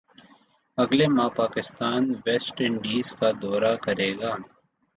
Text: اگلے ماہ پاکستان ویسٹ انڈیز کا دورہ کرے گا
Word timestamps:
اگلے 0.77 1.07
ماہ 1.15 1.31
پاکستان 1.41 2.01
ویسٹ 2.25 2.55
انڈیز 2.65 3.07
کا 3.19 3.29
دورہ 3.41 3.73
کرے 3.85 4.11
گا 4.19 4.31